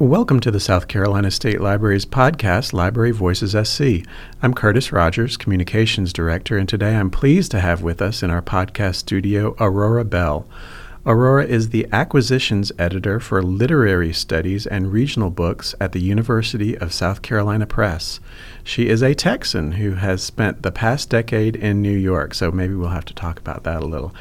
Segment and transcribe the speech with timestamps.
[0.00, 4.06] Welcome to the South Carolina State Library's podcast, Library Voices SC.
[4.40, 8.40] I'm Curtis Rogers, Communications Director, and today I'm pleased to have with us in our
[8.40, 10.46] podcast studio Aurora Bell.
[11.10, 16.92] Aurora is the acquisitions editor for literary studies and regional books at the University of
[16.92, 18.20] South Carolina Press.
[18.62, 22.74] She is a Texan who has spent the past decade in New York, so maybe
[22.74, 24.14] we'll have to talk about that a little.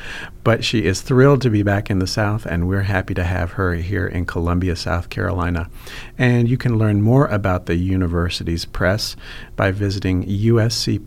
[0.46, 3.52] But she is thrilled to be back in the South, and we're happy to have
[3.52, 5.70] her here in Columbia, South Carolina.
[6.18, 9.18] And you can learn more about the university's press
[9.58, 11.02] by visiting uscpress.com.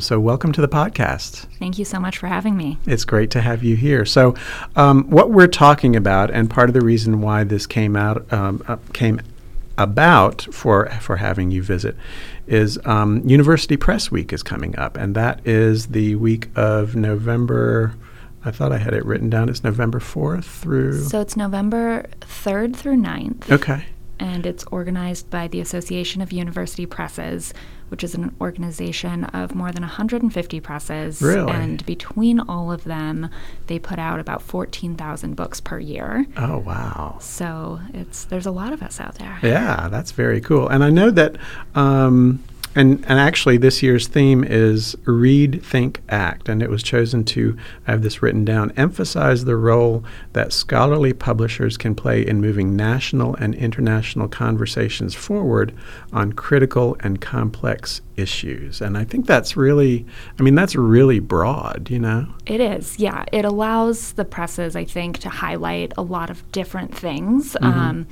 [0.00, 1.46] So, welcome to the podcast.
[1.60, 2.78] Thank you so much for having me.
[2.84, 4.04] It's great to have you here.
[4.04, 4.34] So,
[4.76, 8.62] um, what we're talking about, and part of the reason why this came out um,
[8.68, 9.20] uh, came
[9.78, 11.96] about for for having you visit
[12.46, 17.94] is um, University Press Week is coming up, and that is the week of November.
[18.44, 19.48] I thought I had it written down.
[19.48, 21.04] It's November fourth through.
[21.04, 23.50] So it's November third through 9th.
[23.50, 23.86] Okay.
[24.20, 27.52] And it's organized by the Association of University Presses,
[27.88, 31.22] which is an organization of more than 150 presses.
[31.22, 31.52] Really?
[31.52, 33.30] And between all of them,
[33.66, 36.26] they put out about 14,000 books per year.
[36.36, 37.18] Oh wow.
[37.20, 39.38] So it's there's a lot of us out there.
[39.42, 40.68] Yeah, that's very cool.
[40.68, 41.36] And I know that.
[41.74, 42.42] Um,
[42.76, 46.48] and, and actually, this year's theme is Read, Think, Act.
[46.48, 51.14] And it was chosen to, I have this written down, emphasize the role that scholarly
[51.14, 55.74] publishers can play in moving national and international conversations forward
[56.12, 58.82] on critical and complex issues.
[58.82, 60.04] And I think that's really,
[60.38, 62.28] I mean, that's really broad, you know?
[62.44, 63.24] It is, yeah.
[63.32, 67.56] It allows the presses, I think, to highlight a lot of different things.
[67.62, 68.06] Um,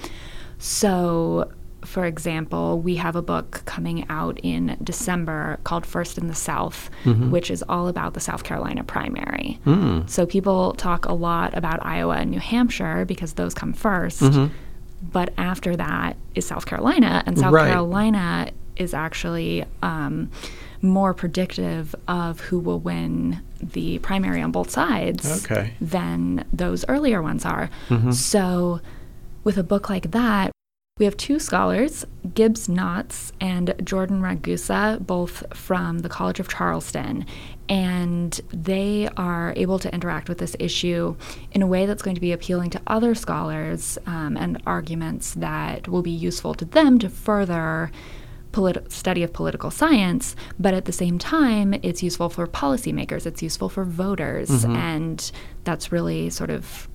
[0.59, 1.51] so,
[1.84, 6.90] for example, we have a book coming out in December called First in the South,
[7.04, 7.30] mm-hmm.
[7.30, 9.58] which is all about the South Carolina primary.
[9.66, 10.08] Mm.
[10.08, 14.55] So people talk a lot about Iowa and New Hampshire because those come 1st mm-hmm.
[15.12, 17.68] But after that is South Carolina, and South Right.
[17.68, 20.30] Carolina is actually um,
[20.80, 25.74] more predictive of who will win the primary on both sides Okay.
[25.80, 27.70] than those earlier ones are.
[27.89, 28.12] Mm-hmm.
[28.12, 28.80] So,
[29.42, 30.52] with a book like that,
[30.96, 37.27] we have two scholars, Gibbs Knotts and Jordan Ragusa, both from the College of Charleston,
[37.68, 41.16] and they are able to interact with this issue
[41.50, 45.88] in a way that's going to be appealing to other scholars um, and arguments that
[45.88, 47.90] will be useful to them to further
[48.52, 53.42] polit- study of political science, but at the same time, it's useful for policymakers, it's
[53.42, 55.32] useful for voters, and
[55.64, 56.88] that's really sort of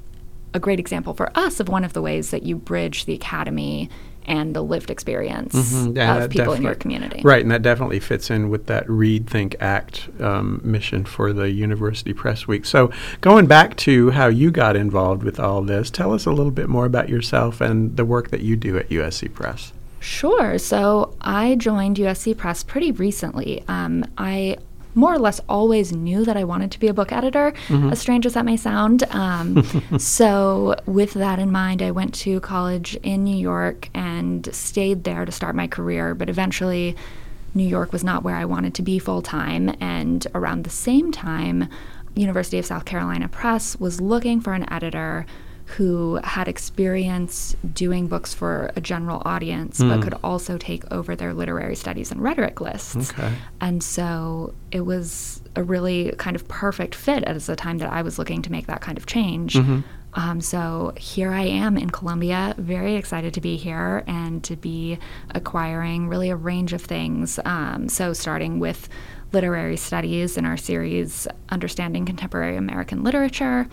[0.54, 3.90] a great example for us of one of the ways that you bridge the academy
[4.26, 7.22] and the lived experience Mhm, yeah, of people in your community.
[7.24, 11.50] Right, and that definitely fits in with that Read, Think, Act um, mission for the
[11.50, 12.66] University Press Week.
[12.66, 16.52] So, going back to how you got involved with all this, tell us a little
[16.52, 19.74] bit more about yourself and the work that you do at USC Press.
[20.00, 20.58] Sure.
[20.58, 23.64] So I joined USC Press pretty recently.
[23.68, 24.58] Um, I
[25.00, 27.54] more or less always knew that I wanted to be a book editor,
[27.92, 29.04] as strange as that may sound.
[29.12, 29.64] Um,
[29.98, 35.26] so, with that in mind, I went to college in New York and stayed there
[35.26, 36.96] to start my career, but eventually,
[37.56, 39.76] New York was not where I wanted to be full time.
[39.80, 41.68] And around the same time,
[42.16, 45.26] University of South Carolina Press was looking for an editor
[45.78, 51.34] who had experience doing books for a general audience, but could also take over their
[51.34, 53.12] literary studies and rhetoric lists.
[53.12, 53.32] Okay.
[53.62, 58.02] And so it was a really kind of perfect fit at the time that I
[58.02, 59.56] was looking to make that kind of change.
[60.16, 64.98] Um, so here I am in Columbia, very excited to be here and to be
[65.36, 67.40] acquiring really a range of things.
[67.46, 68.90] Um, so starting with
[69.34, 73.68] literary studies in our series, Understanding Contemporary American Literature.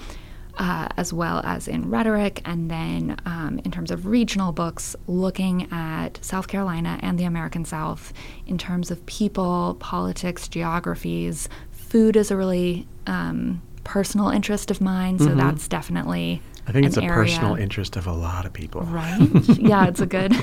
[0.59, 5.71] Uh, as well as in rhetoric, and then um, in terms of regional books, looking
[5.71, 8.11] at South Carolina and the American South
[8.47, 11.50] in terms of people, politics, geographies.
[11.73, 16.97] Food is a really um, personal interest of mine, so that's definitely I think it's
[16.97, 18.81] a personal interest of a lot of people.
[18.83, 19.19] Right?
[19.59, 20.35] yeah, it's a good,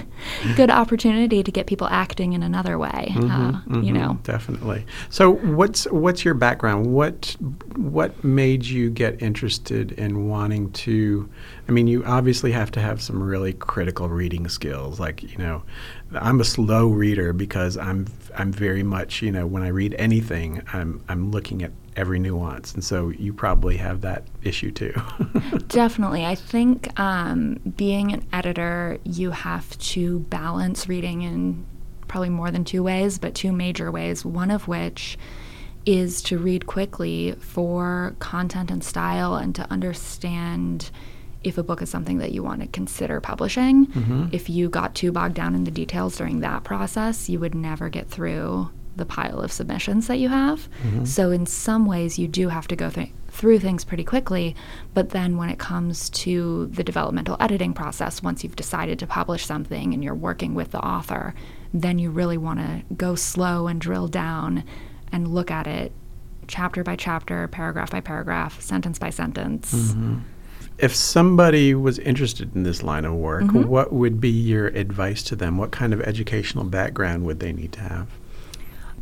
[0.55, 3.13] good opportunity to get people acting in another way.
[3.15, 4.85] uh, You know, Definitely.
[5.09, 6.87] So, what's what's your background?
[6.87, 7.35] What
[7.75, 11.29] what made you get interested in wanting to?
[11.67, 14.99] I mean, you obviously have to have some really critical reading skills.
[14.99, 15.63] Like, you know,
[16.13, 18.05] I'm a slow reader because I'm
[18.37, 22.73] I'm very much, you know, when I read anything, I'm I'm looking at every nuance,
[22.73, 24.93] and so you probably have that issue too.
[25.67, 26.25] Definitely.
[26.25, 31.65] I think um, being an editor, you have to balance reading in
[32.07, 34.25] probably more than two ways, but two major ways.
[34.25, 35.17] One of which
[35.85, 40.91] is to read quickly for content and style and to understand
[41.43, 44.27] if a book is something that you want to consider publishing, mm-hmm.
[44.31, 47.89] if you got too bogged down in the details during that process, you would never
[47.89, 50.69] get through the pile of submissions that you have.
[50.83, 51.05] Mm-hmm.
[51.05, 54.55] So, in some ways, you do have to go th- through things pretty quickly.
[54.93, 59.45] But then, when it comes to the developmental editing process, once you've decided to publish
[59.45, 61.33] something and you're working with the author,
[61.73, 64.63] then you really want to go slow and drill down
[65.11, 65.91] and look at it
[66.47, 69.73] chapter by chapter, paragraph by paragraph, sentence by sentence.
[69.73, 70.19] Mm-hmm.
[70.77, 73.67] If somebody was interested in this line of work, mm-hmm.
[73.67, 75.57] what would be your advice to them?
[75.57, 78.07] What kind of educational background would they need to have?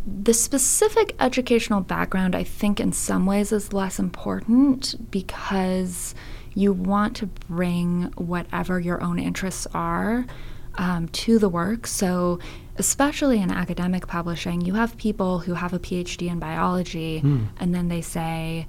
[0.05, 6.15] The specific educational background, I think, in some ways is less important because
[6.53, 10.25] you want to bring whatever your own interests are
[10.75, 11.87] um, to the work.
[11.87, 12.39] So,
[12.77, 17.47] especially in academic publishing, you have people who have a PhD in biology mm.
[17.59, 18.67] and then they say,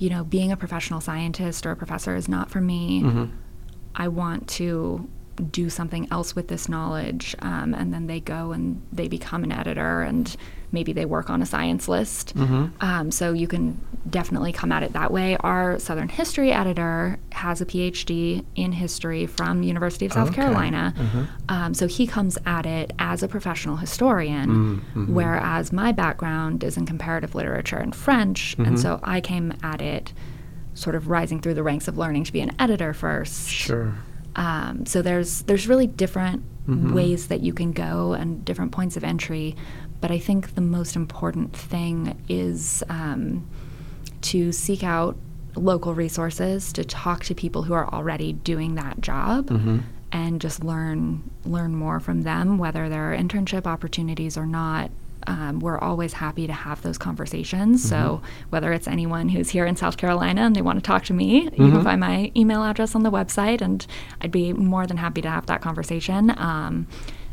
[0.00, 3.02] you know, being a professional scientist or a professor is not for me.
[3.02, 3.24] Mm-hmm.
[3.94, 5.08] I want to
[5.50, 7.36] do something else with this knowledge.
[7.40, 10.34] Um, and then they go and they become an editor and
[10.72, 12.34] maybe they work on a science list.
[12.34, 12.66] Mm-hmm.
[12.80, 15.36] Um, so you can definitely come at it that way.
[15.36, 20.42] Our Southern History editor has a PhD in history from University of South okay.
[20.42, 20.94] Carolina.
[20.96, 21.22] Mm-hmm.
[21.48, 25.14] Um, so he comes at it as a professional historian, mm-hmm.
[25.14, 28.54] whereas my background is in comparative literature and French.
[28.58, 28.76] And mm-hmm.
[28.76, 30.12] so I came at it
[30.74, 33.48] sort of rising through the ranks of learning to be an editor first.
[33.48, 33.94] Sure.
[34.36, 36.94] Um, so there's there's really different mm-hmm.
[36.94, 39.56] ways that you can go and different points of entry,
[40.00, 43.48] but I think the most important thing is um,
[44.22, 45.16] to seek out
[45.54, 49.48] local resources, to talk to people who are already doing that job.
[49.48, 49.78] Mm-hmm.
[50.12, 54.90] And just learn learn more from them, whether there are internship opportunities or not
[55.26, 57.80] um, we're always happy to have those conversations.
[57.80, 57.88] Mm-hmm.
[57.88, 61.14] So whether it's anyone who's here in South Carolina and they want to talk to
[61.14, 61.62] me, mm-hmm.
[61.62, 63.86] you can find my email address on the website, and
[64.20, 66.30] I'd be more than happy to have that conversation.
[66.36, 66.86] Um,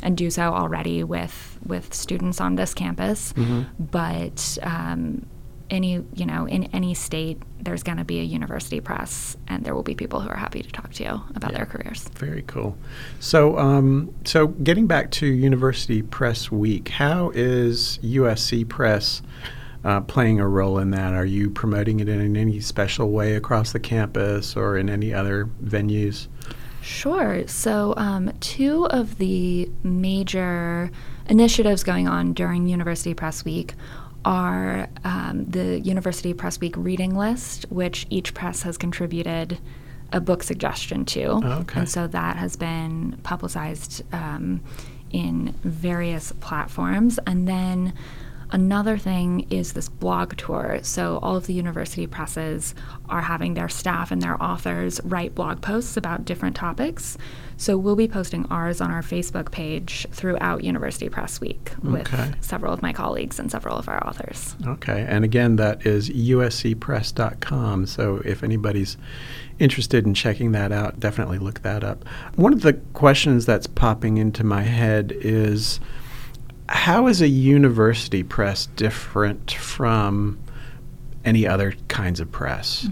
[0.04, 3.64] and do so already with with students on this campus, mm-hmm.
[3.84, 5.26] but um,
[5.70, 9.76] any you know in any state there's going to be a university press and there
[9.76, 12.08] will be people who are happy to talk to you about yeah, their careers.
[12.16, 12.78] Very cool.
[13.20, 19.22] So um, so getting back to university press week how is usc press
[19.84, 21.14] uh, playing a role in that?
[21.14, 25.46] Are you promoting it in any special way across the campus or in any other
[25.64, 26.28] venues?
[26.82, 27.48] Sure.
[27.48, 30.92] So, um, two of the major
[31.30, 33.76] initiatives going on during University Press Week
[34.26, 39.58] are um, the University Press Week reading list, which each press has contributed
[40.12, 41.26] a book suggestion to.
[41.28, 41.82] okay.
[41.82, 44.62] And so that has been publicized um,
[45.12, 47.20] in various platforms.
[47.26, 47.94] And then
[48.52, 50.80] Another thing is this blog tour.
[50.82, 52.74] So, all of the university presses
[53.10, 57.18] are having their staff and their authors write blog posts about different topics.
[57.58, 62.32] So, we'll be posting ours on our Facebook page throughout University Press Week with okay.
[62.40, 64.56] several of my colleagues and several of our authors.
[64.66, 65.06] Okay.
[65.08, 67.86] And again, that is uscpress.com.
[67.86, 68.96] So, if anybody's
[69.60, 72.06] interested in checking that out, definitely look that up.
[72.36, 75.82] One of the questions that's popping into my head is,
[76.70, 80.40] how is a university press different from
[81.24, 82.88] any other kinds of press?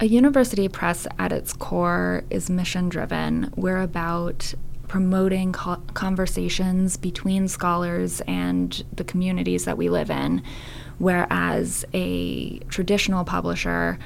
[0.00, 3.52] A university press at its core is mission driven.
[3.56, 4.54] We're about
[4.86, 10.42] promoting co- conversations between scholars and the communities that we live in,
[10.98, 13.98] whereas a traditional publisher,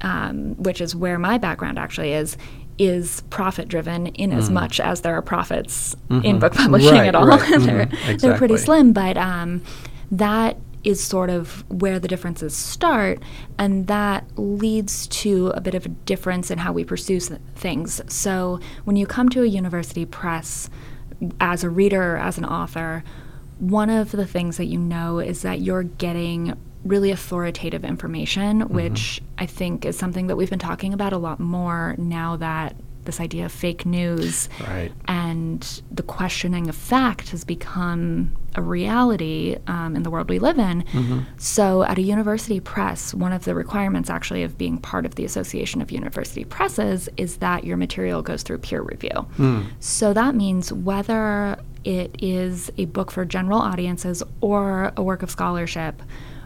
[0.00, 2.36] um, which is where my background actually is,
[2.78, 4.54] is profit driven in as mm.
[4.54, 6.24] much as there are profits mm-hmm.
[6.24, 7.26] in book publishing right, at all.
[7.26, 7.40] Right.
[7.50, 7.92] they're, mm-hmm.
[7.92, 8.16] exactly.
[8.16, 9.62] they're pretty slim, but um,
[10.10, 13.20] that is sort of where the differences start,
[13.58, 17.20] and that leads to a bit of a difference in how we pursue
[17.56, 18.00] things.
[18.06, 20.70] So when you come to a university press
[21.40, 23.02] as a reader as an author,
[23.58, 26.56] one of the things that you know is that you're getting
[26.88, 28.74] really authoritative information, mm-hmm.
[28.74, 32.74] which I think is something that we've been talking about a lot more now that
[33.08, 34.92] this idea of fake news right.
[35.08, 40.58] and the questioning of fact has become a reality um, in the world we live
[40.58, 40.82] in.
[40.82, 41.20] Mm-hmm.
[41.38, 45.24] So, at a university press, one of the requirements actually of being part of the
[45.24, 49.26] Association of University Presses is that your material goes through peer review.
[49.38, 49.68] Mm.
[49.80, 55.30] So, that means whether it is a book for general audiences or a work of
[55.30, 56.02] scholarship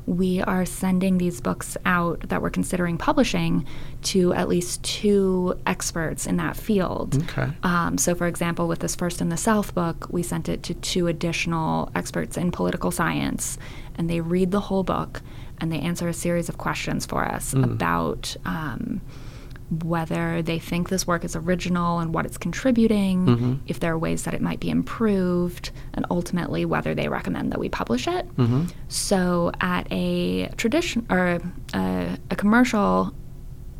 [0.06, 3.66] we are sending these books out that we're considering publishing
[4.02, 7.22] to at least two experts in that field.
[7.22, 7.48] Okay.
[7.62, 10.74] Um, so, for example, with this First in the South book, we sent it to
[10.74, 13.58] two additional experts in political science,
[13.96, 15.22] and they read the whole book
[15.60, 17.64] and they answer a series of questions for us mm.
[17.64, 18.36] about.
[18.44, 19.00] Um,
[19.84, 23.54] whether they think this work is original and what it's contributing, Mm-hmm.
[23.66, 27.58] if there are ways that it might be improved, and ultimately whether they recommend that
[27.58, 28.26] we publish it.
[28.36, 28.64] Mm-hmm.
[28.88, 31.40] So, at a tradition or
[31.74, 33.14] a, a commercial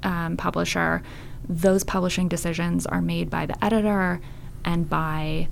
[0.02, 1.02] um, publisher,
[1.48, 4.20] those publishing decisions are made by the editor
[4.64, 5.48] and by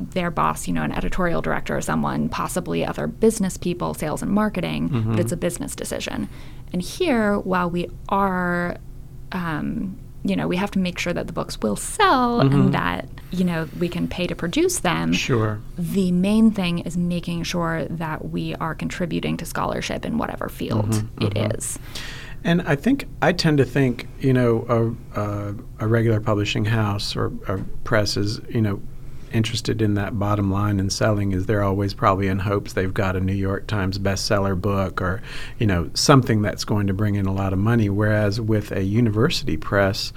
[0.00, 4.30] their boss, you know, an editorial director or someone, possibly other business people, sales and
[4.30, 6.28] marketing, but it's a business decision.
[6.72, 8.76] And here, while we are,
[9.32, 12.70] um, you know, we have to make sure that the books will sell and mm-hmm.
[12.72, 15.12] that, you know, we can pay to produce them.
[15.12, 15.60] Sure.
[15.78, 20.90] The main thing is making sure that we are contributing to scholarship in whatever field
[20.90, 21.56] mm-hmm, it mm-hmm.
[21.56, 21.78] is.
[22.44, 27.16] And I think I tend to think, you know, a, a, a regular publishing house
[27.16, 28.80] or a press is, you know,
[29.32, 33.16] interested in that bottom line and selling is they're always probably in hopes they've got
[33.16, 35.22] a New York Times bestseller book or,
[35.58, 37.88] you know, something that's going to bring in a lot of money.
[37.88, 40.12] Whereas with a university press,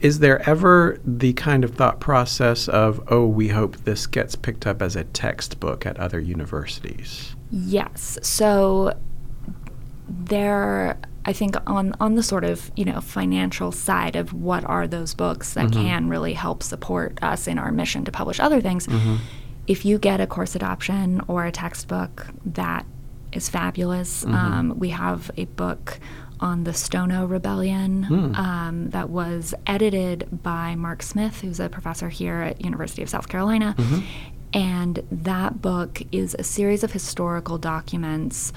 [0.00, 4.66] is there ever the kind of thought process of, oh, we hope this gets picked
[4.66, 7.34] up as a textbook at other universities?
[7.50, 8.18] Yes.
[8.22, 8.96] So
[10.08, 14.86] there I think on on the sort of, you know, financial side of what are
[14.86, 15.82] those books that mm-hmm.
[15.82, 18.86] can really help support us in our mission to publish other things.
[18.86, 19.16] Mm-hmm.
[19.66, 22.86] If you get a course adoption or a textbook that
[23.32, 24.24] is fabulous.
[24.24, 24.34] Mm-hmm.
[24.34, 25.98] Um, we have a book
[26.40, 28.34] on the Stono Rebellion hmm.
[28.34, 33.28] um, that was edited by Mark Smith, who's a professor here at University of South
[33.28, 33.74] Carolina.
[34.56, 38.54] And that book is a series of historical documents,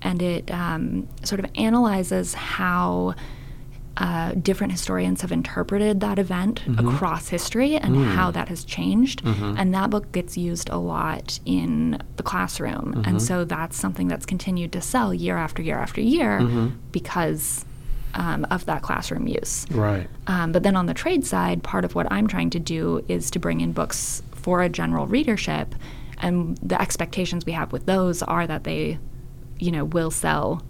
[0.00, 3.14] and it um, sort of analyzes how
[3.98, 9.22] uh, different historians have interpreted that event across history and how that has changed.
[9.24, 13.02] And that book gets used a lot in the classroom.
[13.06, 16.40] And so that's something that's continued to sell year after year after year
[16.90, 17.66] because
[18.14, 19.66] um, of that classroom use.
[19.70, 20.08] Right.
[20.26, 23.30] Um, but then on the trade side, part of what I'm trying to do is
[23.32, 25.74] to bring in books for a general readership,
[26.18, 28.98] and the expectations we have with those are that they,
[29.58, 30.62] you know, will sell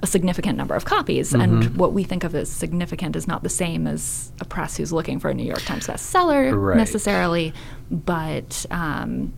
[0.00, 1.32] a significant number of copies.
[1.32, 4.92] And what we think of as significant is not the same as a press who's
[4.92, 6.76] looking for a New York Times bestseller Right.
[6.76, 7.54] necessarily,
[7.90, 9.32] but um,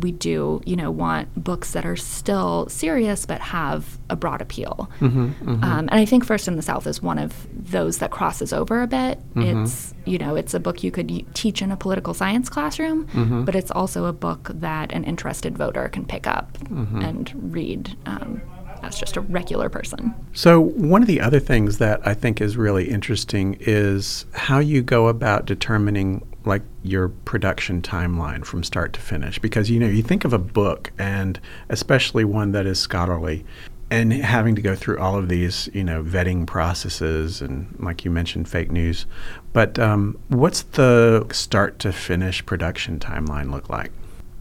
[0.00, 4.90] we do, you know, want books that are still serious but have a broad appeal.
[5.00, 5.64] Mm-hmm, mm-hmm.
[5.64, 8.82] Um, and I think First in the South is one of those that crosses over
[8.82, 9.18] a bit.
[9.34, 9.62] Mm-hmm.
[9.62, 13.08] It's, you know, it's a book you could y- teach in a political science classroom,
[13.44, 18.40] but it's also a book that an interested voter can pick up and read um,
[18.84, 20.14] as just a regular person.
[20.32, 24.82] So, one of the other things that I think is really interesting is how you
[24.82, 29.38] go about determining like your production timeline from start to finish.
[29.38, 33.44] Because you know you think of a book and especially one that is scholarly
[33.90, 38.10] and having to go through all of these you know vetting processes and like you
[38.10, 39.06] mentioned fake news.
[39.52, 43.92] But um, what's the start to finish production timeline look like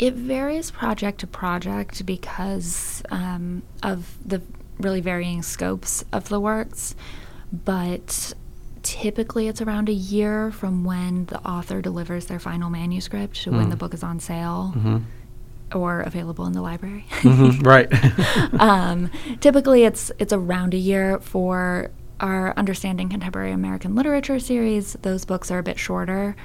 [0.03, 4.41] It varies project to project because um, of the
[4.77, 6.93] really varying scopes of the works,
[7.53, 8.33] but
[8.81, 13.69] typically it's around a year from when the author delivers their final manuscript to when
[13.69, 14.73] the book is on sale
[15.73, 17.05] or available in the library.
[17.61, 17.87] right
[18.59, 24.97] um, typically, it's it's around a year for our Understanding Contemporary American Literature series.
[25.01, 26.35] Those books are a bit shorter.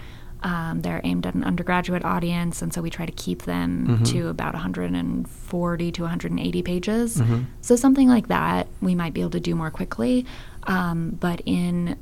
[0.42, 4.28] Um, they're aimed at an undergraduate audience, and so we try to keep them to
[4.28, 7.22] about 140 to 180 pages.
[7.60, 10.26] So something like that, we might be able to do more quickly.
[10.64, 11.96] Um, but in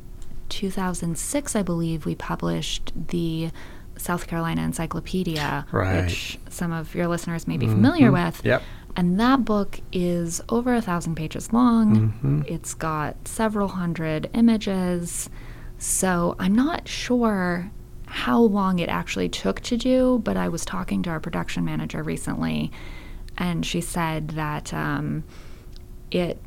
[0.51, 3.51] 2006, I believe, we published the
[3.97, 6.03] South Carolina Encyclopedia, Right.
[6.05, 8.43] which some of your listeners may be familiar with.
[8.45, 8.63] Yep.
[8.97, 12.45] And that book is over a thousand pages long.
[12.49, 15.29] It's got several hundred images.
[15.79, 17.71] So I'm not sure
[18.07, 22.03] how long it actually took to do, but I was talking to our production manager
[22.03, 22.71] recently,
[23.37, 25.25] and she said that um,
[26.11, 26.39] it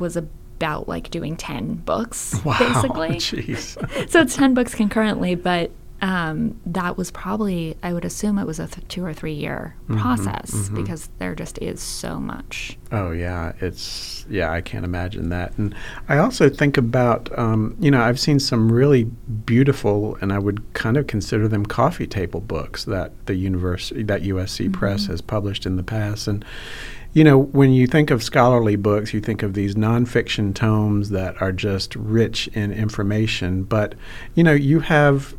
[0.00, 3.10] was about like doing 10 books, wow basically.
[3.16, 3.76] jeez.
[4.10, 5.70] So it's 10 books concurrently but
[6.02, 9.74] um, that was probably i would assume it was a th- two or three year
[9.88, 14.52] process because there just is so much Oh yeah, it's yeah.
[14.52, 15.56] I can't imagine that.
[15.58, 15.74] And
[16.08, 20.62] I also think about um, you know I've seen some really beautiful, and I would
[20.74, 25.66] kind of consider them coffee table books that the university that USC Press has published
[25.66, 26.28] in the past.
[26.28, 26.44] And
[27.12, 31.40] you know when you think of scholarly books, you think of these nonfiction tomes that
[31.42, 33.64] are just rich in information.
[33.64, 33.96] But
[34.36, 35.34] you know you have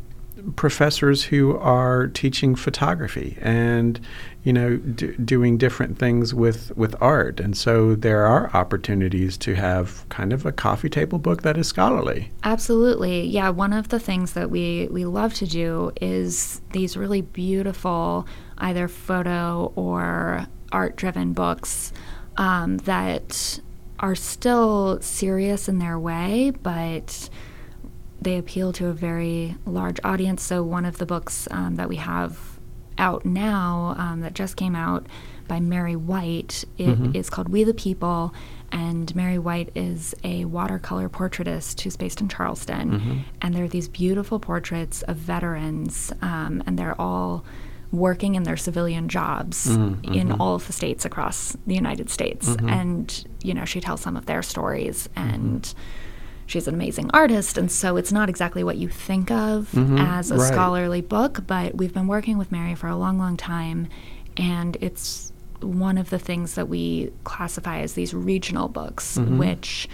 [0.56, 4.00] professors who are teaching photography and
[4.44, 7.40] you know doing different things with with art.
[7.40, 11.66] And so there are opportunities to have kind of a coffee table book that is
[11.66, 12.30] scholarly.
[12.44, 13.24] Absolutely.
[13.24, 18.26] Yeah one of the things that we we love to do is these really beautiful
[18.58, 21.92] either photo or art driven books
[22.36, 23.60] um, that
[24.00, 27.28] are still serious in their way but
[28.20, 30.42] they appeal to a very large audience.
[30.42, 32.58] So one of the books um, that we have
[32.98, 35.06] out now um, that just came out
[35.46, 37.14] by Mary Whyte it mm-hmm.
[37.14, 38.34] is called We the People,
[38.70, 43.18] and Mary Whyte is a watercolor portraitist who's based in Charleston, mm-hmm.
[43.40, 47.44] and there are these beautiful portraits of veterans, um, and they're all
[47.90, 50.12] working in their civilian jobs mm-hmm.
[50.12, 52.68] in all of the states across the United States, mm-hmm.
[52.68, 56.04] and you know she tells some of their stories and mm-hmm
[56.48, 60.30] she's an amazing artist, and so it's not exactly what you think of mm-hmm, as
[60.30, 60.52] a right.
[60.52, 63.86] scholarly book, but we've been working with Mary for a long, long time,
[64.36, 69.38] and it's one of the things that we classify as these regional books, mm-hmm.
[69.38, 69.88] which,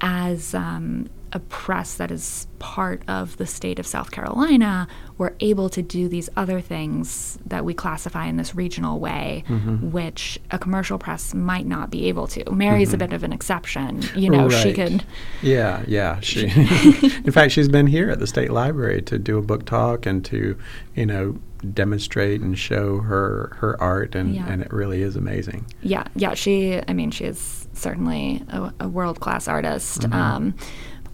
[0.00, 4.88] as um, a press that is part of the state of South Carolina,
[5.18, 9.90] we're able to do these other things that we classify in this regional way, mm-hmm.
[9.90, 12.50] which a commercial press might not be able to.
[12.50, 12.94] Mary's mm-hmm.
[12.96, 14.02] a bit of an exception.
[14.14, 14.62] You know, right.
[14.62, 15.04] she could.
[15.42, 16.20] Yeah, yeah.
[16.20, 20.06] She, in fact, she's been here at the state library to do a book talk
[20.06, 20.58] and to,
[20.94, 21.38] you know,
[21.74, 24.46] demonstrate and show her her art, and yeah.
[24.48, 25.66] and it really is amazing.
[25.82, 26.34] Yeah, yeah.
[26.34, 30.02] She, I mean, she is certainly a, a world class artist.
[30.02, 30.12] Mm-hmm.
[30.12, 30.54] Um,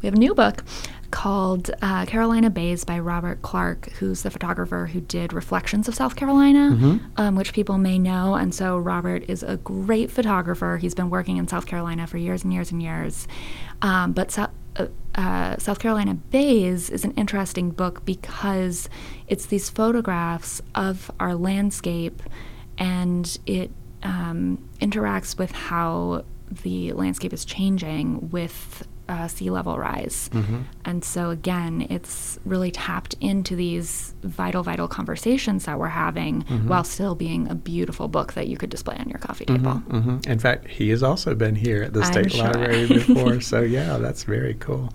[0.02, 0.64] we have a new book
[1.14, 6.16] called uh, Carolina Bays by Robert Clark, who's the photographer who did Reflections of South
[6.16, 7.06] Carolina, mm-hmm.
[7.16, 8.34] um, which people may know.
[8.34, 10.76] And so Robert is a great photographer.
[10.76, 13.28] He's been working in South Carolina for years and years and years.
[13.80, 18.88] Um, but so, uh, uh, South Carolina Bays is an interesting book because
[19.28, 22.24] it's these photographs of our landscape
[22.76, 23.70] and it
[24.02, 26.24] um, interacts with how
[26.62, 30.30] the landscape is changing with uh, sea level rise.
[30.32, 30.62] Mm-hmm.
[30.84, 36.68] And so, again, it's really tapped into these vital, vital conversations that we're having mm-hmm.
[36.68, 39.82] while still being a beautiful book that you could display on your coffee mm-hmm, table.
[39.88, 40.30] Mm-hmm.
[40.30, 42.44] In fact, he has also been here at the State sure.
[42.44, 43.40] Library before.
[43.40, 44.92] so, yeah, that's very cool.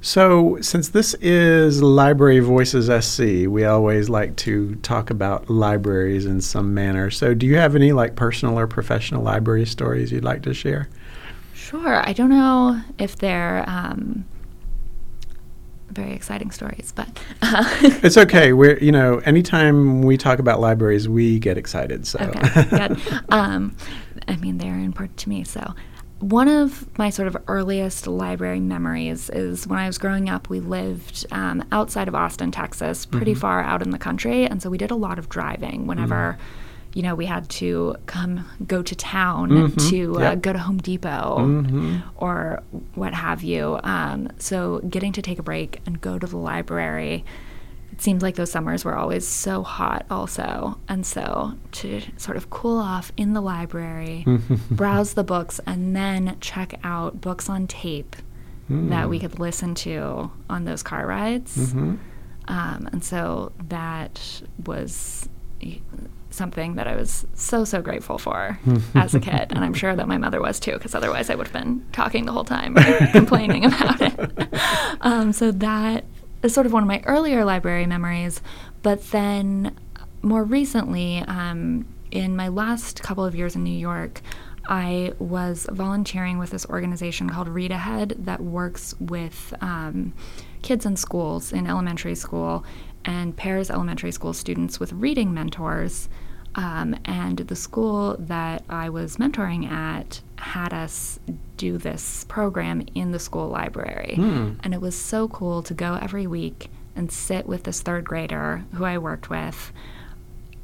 [0.00, 6.42] So, since this is Library Voices SC, we always like to talk about libraries in
[6.42, 7.10] some manner.
[7.10, 10.90] So, do you have any like personal or professional library stories you'd like to share?
[11.54, 12.06] Sure.
[12.06, 14.24] I don't know if they're um,
[15.90, 17.08] very exciting stories, but
[17.42, 17.64] uh,
[18.02, 18.52] it's okay.
[18.52, 22.06] We're you know, anytime we talk about libraries, we get excited.
[22.06, 22.96] So okay.
[23.30, 23.76] Um,
[24.28, 25.44] I mean, they're important to me.
[25.44, 25.74] So
[26.18, 30.48] one of my sort of earliest library memories is when I was growing up.
[30.48, 33.40] We lived um, outside of Austin, Texas, pretty mm-hmm.
[33.40, 36.36] far out in the country, and so we did a lot of driving whenever.
[36.38, 36.44] Mm
[36.94, 39.88] you know, we had to come go to town mm-hmm.
[39.90, 40.32] to uh, yep.
[40.32, 41.98] uh, go to Home Depot mm-hmm.
[42.16, 42.62] or
[42.94, 43.78] what have you.
[43.82, 47.24] Um, so getting to take a break and go to the library.
[47.92, 50.78] It seemed like those summers were always so hot, also.
[50.88, 54.24] And so to sort of cool off in the library,
[54.70, 58.16] browse the books, and then check out books on tape
[58.70, 58.88] mm.
[58.90, 61.56] that we could listen to on those car rides.
[61.56, 61.94] Mm-hmm.
[62.46, 65.28] Um, and so that was
[66.34, 68.58] something that I was so, so grateful for
[68.94, 69.48] as a kid.
[69.50, 72.26] And I'm sure that my mother was too, because otherwise I would have been talking
[72.26, 74.48] the whole time, or complaining about it.
[75.00, 76.04] Um, so that
[76.42, 78.40] is sort of one of my earlier library memories.
[78.82, 79.76] But then
[80.22, 84.22] more recently, um, in my last couple of years in New York,
[84.66, 90.14] I was volunteering with this organization called Read Ahead that works with um,
[90.62, 92.64] kids in schools, in elementary school,
[93.04, 96.08] and pairs elementary school students with reading mentors.
[96.56, 101.18] Um, and the school that I was mentoring at had us
[101.56, 104.14] do this program in the school library.
[104.16, 104.58] Mm.
[104.62, 108.64] And it was so cool to go every week and sit with this third grader
[108.74, 109.72] who I worked with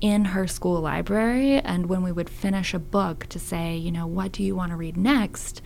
[0.01, 1.59] in her school library.
[1.59, 4.71] And when we would finish a book, to say, you know, what do you want
[4.71, 5.61] to read next?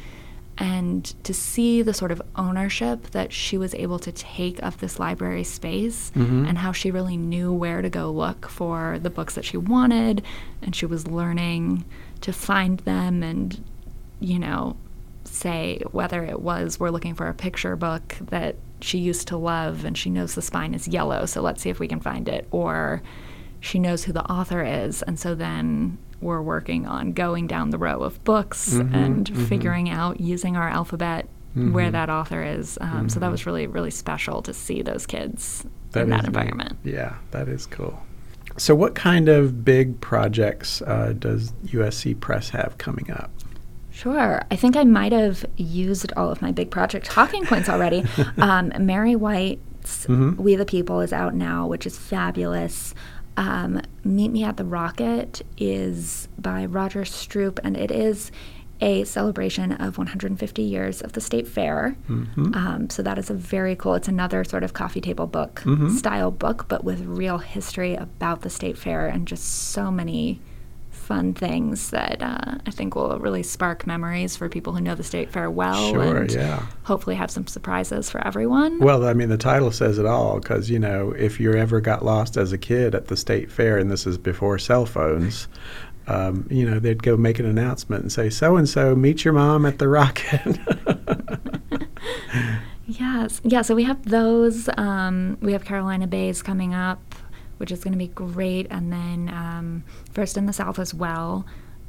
[0.57, 5.01] And to see the sort of ownership that she was able to take of this
[5.01, 6.47] library space mm-hmm.
[6.47, 10.23] and how she really knew where to go look for the books that she wanted
[10.63, 11.85] and she was learning
[12.21, 13.63] to find them and
[14.21, 14.77] you know
[15.25, 19.85] say whether it was we're looking for a picture book that she used to love
[19.85, 22.47] and she knows the spine is yellow so let's see if we can find it
[22.51, 23.03] or
[23.61, 27.79] she knows who the author is and so then we're working on going down the
[27.79, 29.45] row of books mm-hmm, and mm-hmm.
[29.45, 31.73] figuring out using our alphabet mm-hmm.
[31.73, 32.79] where that author is.
[32.81, 33.33] Um, so that mm-hmm.
[33.33, 36.25] was really, really special to see those kids in that is neat.
[36.25, 36.79] environment.
[36.83, 38.03] Yeah, that is cool.
[38.57, 43.31] So, what kind of big projects uh, does USC Press have coming up?
[43.91, 44.43] Sure.
[44.51, 48.05] I think I might have used all of my big project talking points already.
[48.39, 50.37] um, Mary Whyte's Mhm.
[50.37, 52.95] We the People is out now, which is fabulous.
[53.37, 58.31] Um, Meet Me at the Rocket is by Roger Stroup, and it is
[58.81, 61.97] a celebration of 150 years of the State Fair.
[62.09, 62.55] Mhm.
[62.57, 63.95] Um, so that is a very cool.
[63.95, 65.91] It's another sort of coffee table book Mhm.
[65.91, 70.41] style book, but with real history about the State Fair and just so many
[71.05, 75.05] fun things that uh, I think will really spark memories for people who know the
[75.05, 75.91] State Fair well.
[75.91, 76.67] Sure, and yeah.
[76.85, 78.81] Hopefully, have some surprises for everyone.
[78.81, 82.05] Well, I mean, the title says it all because, you know, if you ever got
[82.05, 85.47] lost as a kid at the state fair, and this is before cell phones,
[86.07, 89.35] um, you know, they'd go make an announcement and say, so and so, meet your
[89.35, 90.59] mom at the rocket.
[92.87, 93.41] Yes.
[93.45, 94.69] Yeah, so we have those.
[94.77, 97.15] Um, we have Carolina Bays coming up,
[97.65, 98.67] which is going to be great.
[98.69, 101.47] And then um, First in the South as well.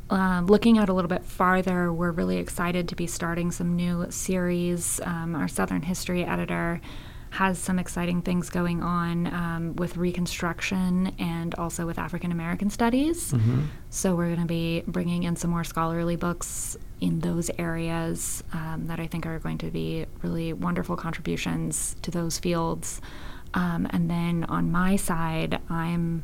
[0.09, 4.09] Um, looking out a little bit farther, we're really excited to be starting some new
[4.09, 5.01] series.
[5.03, 6.79] Um, our Southern History editor
[7.31, 13.33] has some exciting things going on um, with Reconstruction and also with African American Studies.
[13.33, 13.65] Mhm.
[13.89, 18.85] So we're going to be bringing in some more scholarly books in those areas um,
[18.87, 23.01] that I think are going to be really wonderful contributions to those fields.
[23.55, 26.23] Um, and then on my side, I'm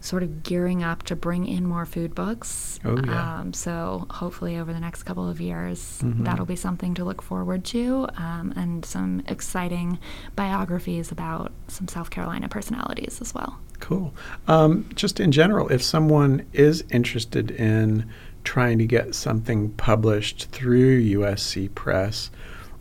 [0.00, 2.80] sort of gearing up to bring in more food books.
[2.84, 3.38] Oh, yeah.
[3.38, 6.24] Um, so hopefully over the next couple of years, Mhm.
[6.24, 10.00] that'll be something to look forward to, um, and some exciting
[10.34, 13.58] biographies about some South Carolina personalities as well.
[13.78, 14.12] Cool.
[14.48, 18.06] Um, just in general, if someone is interested in
[18.42, 22.30] trying to get something published through USC Press,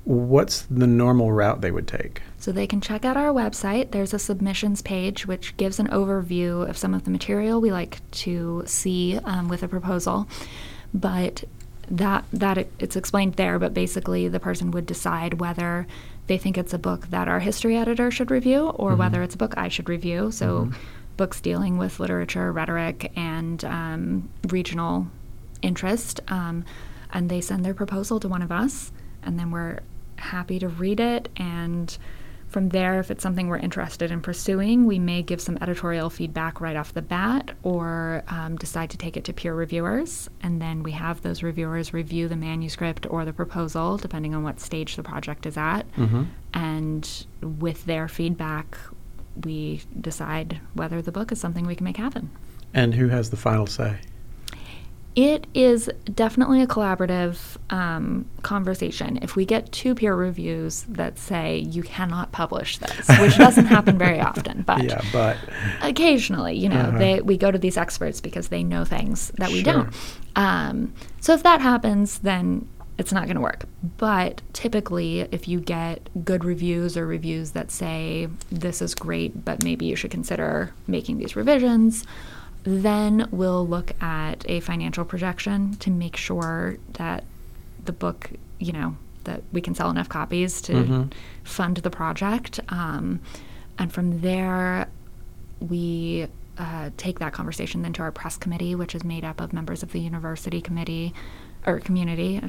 [0.06, 2.22] what's the normal route they would take?
[2.46, 3.90] So they can check out our website.
[3.90, 8.08] There's a submissions page which gives an overview of some of the material we like
[8.22, 10.28] to see um, with a proposal.
[10.94, 11.44] But
[11.90, 13.58] that that it, it's explained there.
[13.58, 15.88] But basically, the person would decide whether
[16.28, 19.40] they think it's a book that our history editor should review or whether it's a
[19.40, 20.30] book I should review.
[20.30, 20.70] So
[21.18, 25.08] books dealing with literature, rhetoric, and um, regional
[25.64, 26.20] interest.
[26.28, 26.64] Um,
[27.12, 28.92] and they send their proposal to one of us,
[29.24, 29.80] and then we're
[30.18, 31.28] happy to read it.
[31.38, 31.98] And
[32.48, 36.62] from there, if it's something we're interested in pursuing, we may give some editorial feedback
[36.62, 40.30] right off the bat or um, decide to take it to peer reviewers.
[40.42, 44.60] And then we have those reviewers review the manuscript or the proposal, depending on what
[44.60, 45.84] stage the project is at.
[45.96, 46.24] Mm-hmm.
[46.54, 48.78] And with their feedback,
[49.44, 52.30] we decide whether the book is something we can make happen.
[52.74, 53.98] And who has the final say?
[55.16, 57.38] It is definitely a collaborative
[57.70, 59.18] um, conversation.
[59.22, 63.98] If we get two peer reviews that say you cannot publish this, which doesn't happen
[63.98, 65.38] very often, but yeah, but
[65.82, 66.98] occasionally, you know, Uh-huh.
[66.98, 69.74] they we go to these experts because they know things that we Sure.
[69.74, 69.94] don't.
[70.36, 73.66] Um, so if that happens, then it's not going to work.
[73.98, 79.64] But typically, if you get good reviews or reviews that say this is great, but
[79.64, 82.06] maybe you should consider making these revisions,
[82.66, 87.24] then we'll look at a financial projection to make sure that
[87.86, 91.14] the book, you know, that we can sell enough copies to Mhm.
[91.44, 92.60] fund the project.
[92.70, 93.20] Um,
[93.78, 94.88] and from there,
[95.60, 99.52] we uh, take that conversation then to our press committee, which is made up of
[99.52, 101.14] members of the university committee
[101.68, 102.42] or community,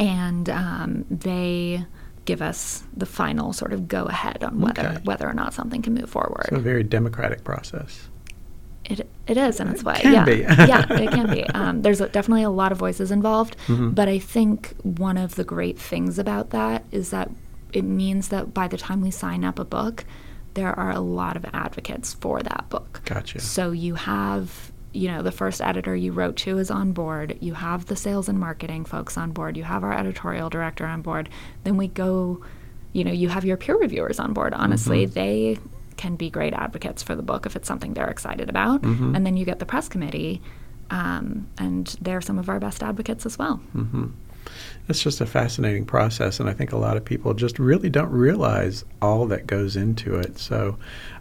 [0.00, 1.84] and um, they
[2.24, 4.98] give us the final sort of go ahead on whether Okay.
[5.04, 6.46] whether or not something can move forward.
[6.48, 8.08] it's a very democratic process.
[8.84, 9.94] It it is in its way.
[10.00, 10.38] can yeah, be.
[10.48, 11.44] yeah, it can be.
[11.54, 13.94] Um, there's a, definitely a lot of voices involved, Mhm.
[13.94, 17.30] but I think one of the great things about that is that
[17.72, 20.04] it means that by the time we sign up a book,
[20.54, 23.00] there are a lot of advocates for that book.
[23.04, 23.38] Gotcha.
[23.40, 27.38] So you have, you know, the first editor you wrote to is on board.
[27.40, 29.56] You have the sales and marketing folks on board.
[29.56, 31.28] You have our editorial director on board.
[31.64, 32.42] Then we go,
[32.92, 34.52] you know, you have your peer reviewers on board.
[34.52, 35.12] Honestly, Mhm.
[35.14, 35.58] they
[35.96, 38.82] can be great advocates for the book if it's something they're excited about.
[38.82, 39.16] Mhm.
[39.16, 40.42] And then you get the press committee,
[40.90, 43.56] um, and they're some of our best advocates as well.
[43.72, 44.06] hmm
[44.88, 48.10] It's just a fascinating process, and I think a lot of people just really don't
[48.10, 50.38] realize all that goes into it.
[50.38, 50.76] So,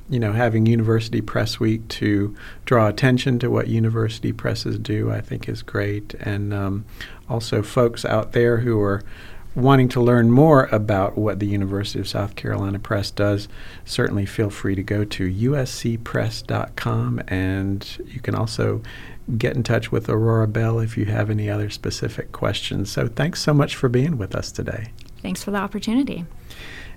[0.10, 5.22] you know, having University Press Week to draw attention to what university presses do, I
[5.22, 6.16] think is great.
[6.20, 6.86] And um,
[7.30, 9.04] also, folks out there who are
[9.56, 13.48] wanting to learn more about what the University of South Carolina Press does,
[13.86, 18.82] certainly feel free to go to uscpress.com and you can also
[19.38, 22.92] get in touch with Aurora Bell if you have any other specific questions.
[22.92, 24.92] So thanks so much for being with us today.
[25.22, 26.26] Thanks for the opportunity.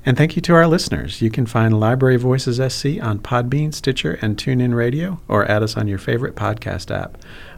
[0.07, 1.23] And thank you to our listeners.
[1.23, 5.79] You can find Library Voices SC on Podbean, Stitcher, and TuneIn Radio, or add us
[5.79, 7.17] on your favorite podcast app.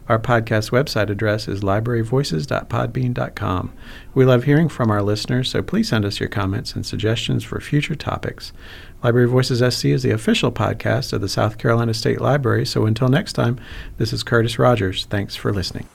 [0.09, 3.73] Our podcast website address is libraryvoices.podbean.com.
[4.13, 7.59] We love hearing from our listeners, so please send us your comments and suggestions for
[7.59, 8.53] future topics.
[9.03, 13.09] Library Voices SC is the official podcast of the South Carolina State Library, so until
[13.09, 13.59] next time,
[13.97, 15.05] this is Curtis Rogers.
[15.05, 15.87] Thanks for listening.